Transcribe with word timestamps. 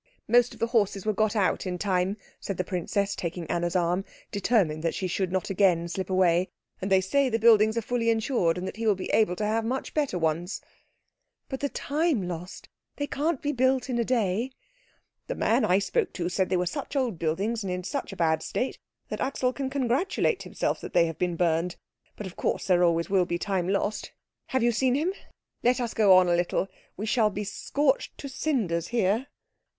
"Most 0.27 0.51
of 0.55 0.59
the 0.59 0.65
horses 0.73 1.05
were 1.05 1.13
got 1.13 1.35
out 1.35 1.67
in 1.67 1.77
time," 1.77 2.17
said 2.39 2.57
the 2.57 2.63
princess, 2.63 3.15
taking 3.15 3.45
Anna's 3.51 3.75
arm, 3.75 4.03
determined 4.31 4.81
that 4.81 4.95
she 4.95 5.05
should 5.05 5.31
not 5.31 5.51
again 5.51 5.87
slip 5.87 6.09
away, 6.09 6.49
"and 6.81 6.91
they 6.91 7.01
say 7.01 7.29
the 7.29 7.37
buildings 7.37 7.77
are 7.77 7.83
fully 7.83 8.09
insured, 8.09 8.57
and 8.57 8.75
he 8.75 8.87
will 8.87 8.95
be 8.95 9.11
able 9.11 9.35
to 9.35 9.45
have 9.45 9.63
much 9.63 9.93
better 9.93 10.17
ones." 10.17 10.59
"But 11.49 11.59
the 11.59 11.69
time 11.69 12.27
lost 12.27 12.67
they 12.95 13.05
can't 13.05 13.43
be 13.43 13.51
built 13.51 13.91
in 13.91 13.99
a 13.99 14.03
day" 14.03 14.49
"The 15.27 15.35
man 15.35 15.63
I 15.63 15.77
spoke 15.77 16.13
to 16.13 16.29
said 16.29 16.49
they 16.49 16.57
were 16.57 16.65
such 16.65 16.95
old 16.95 17.19
buildings 17.19 17.63
and 17.63 17.71
in 17.71 17.83
such 17.83 18.11
a 18.11 18.15
bad 18.17 18.41
state 18.41 18.79
that 19.09 19.21
Axel 19.21 19.53
can 19.53 19.69
congratulate 19.69 20.41
himself 20.41 20.81
that 20.81 20.93
they 20.93 21.05
have 21.05 21.19
been 21.19 21.35
burned. 21.35 21.75
But 22.15 22.25
of 22.25 22.35
course 22.35 22.65
there 22.65 22.79
will 22.79 22.87
always 22.87 23.09
be 23.27 23.35
the 23.35 23.37
time 23.37 23.67
lost. 23.67 24.13
Have 24.47 24.63
you 24.63 24.71
seen 24.71 24.95
him? 24.95 25.13
Let 25.63 25.79
us 25.79 25.93
go 25.93 26.17
on 26.17 26.27
a 26.27 26.33
little 26.35 26.67
we 26.97 27.05
shall 27.05 27.29
be 27.29 27.43
scorched 27.43 28.17
to 28.17 28.27
cinders 28.27 28.87
here." 28.87 29.27